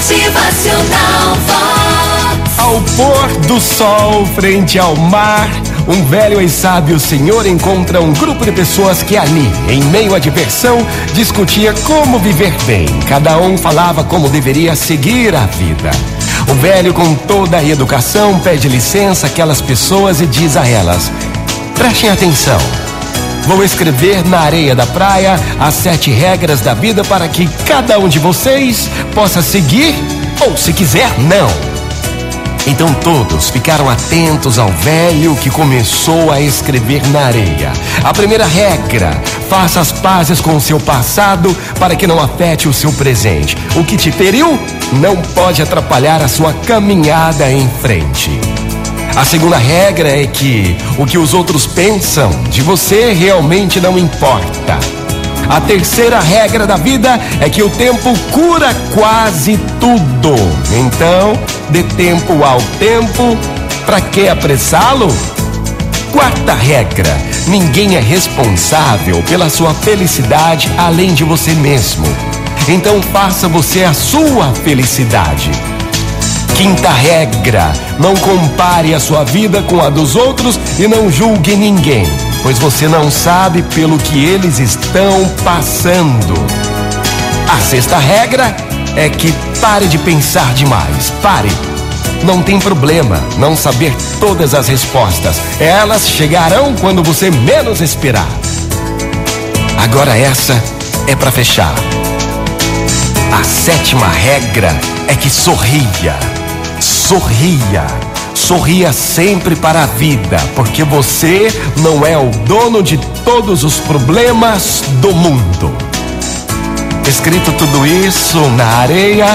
[0.00, 2.58] Motivacional Vox.
[2.58, 5.46] Ao pôr do sol, frente ao mar,
[5.86, 10.18] um velho e sábio senhor encontra um grupo de pessoas que ali, em meio à
[10.18, 10.78] diversão,
[11.12, 12.86] discutia como viver bem.
[13.06, 15.90] Cada um falava como deveria seguir a vida.
[16.48, 21.12] O velho, com toda a educação, pede licença àquelas pessoas e diz a elas:
[21.74, 22.58] Prestem atenção.
[23.50, 28.06] Vou escrever na areia da praia as sete regras da vida para que cada um
[28.06, 29.92] de vocês possa seguir
[30.46, 31.48] ou, se quiser, não.
[32.64, 37.72] Então todos ficaram atentos ao velho que começou a escrever na areia.
[38.04, 42.72] A primeira regra: faça as pazes com o seu passado para que não afete o
[42.72, 43.56] seu presente.
[43.74, 44.60] O que te feriu
[44.92, 48.49] não pode atrapalhar a sua caminhada em frente.
[49.20, 54.78] A segunda regra é que o que os outros pensam de você realmente não importa.
[55.46, 60.34] A terceira regra da vida é que o tempo cura quase tudo.
[60.72, 61.38] Então,
[61.68, 63.36] dê tempo ao tempo.
[63.84, 65.14] Para que apressá-lo?
[66.12, 67.14] Quarta regra:
[67.46, 72.06] ninguém é responsável pela sua felicidade além de você mesmo.
[72.66, 75.50] Então, faça você a sua felicidade.
[76.60, 82.04] Quinta regra: não compare a sua vida com a dos outros e não julgue ninguém,
[82.42, 86.34] pois você não sabe pelo que eles estão passando.
[87.50, 88.54] A sexta regra
[88.94, 91.10] é que pare de pensar demais.
[91.22, 91.48] Pare.
[92.24, 95.40] Não tem problema não saber todas as respostas.
[95.58, 98.28] Elas chegarão quando você menos esperar.
[99.82, 100.62] Agora essa
[101.06, 101.74] é para fechar.
[103.32, 106.39] A sétima regra é que sorria.
[107.10, 107.84] Sorria.
[108.34, 114.84] Sorria sempre para a vida, porque você não é o dono de todos os problemas
[115.00, 115.76] do mundo.
[117.08, 119.26] Escrito tudo isso na areia,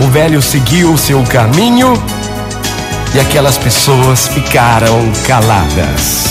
[0.00, 1.94] o velho seguiu o seu caminho
[3.14, 6.30] e aquelas pessoas ficaram caladas.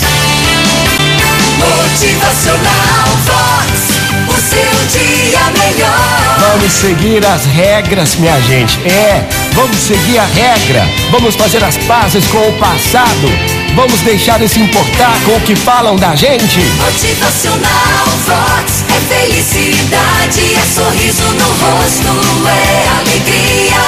[1.56, 3.94] Motivacional Vox.
[4.28, 6.38] O seu dia melhor.
[6.40, 8.78] Vamos seguir as regras, minha gente.
[8.86, 10.86] É, vamos seguir a regra.
[11.10, 13.28] Vamos fazer as pazes com o passado.
[13.74, 16.60] Vamos deixar de se importar com o que falam da gente.
[16.60, 18.84] Motivacional Vox.
[18.88, 23.80] É felicidade, é sorriso no rosto, é alegria,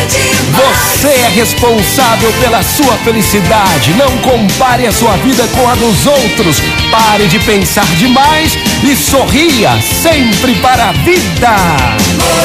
[0.00, 1.00] é demais.
[1.00, 3.94] Você é responsável pela sua felicidade.
[3.94, 6.60] Não compare a sua vida com a dos outros.
[6.90, 9.70] Pare de pensar demais e sorria
[10.02, 11.56] sempre para a vida.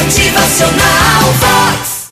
[0.02, 1.98] Motivacional Vox.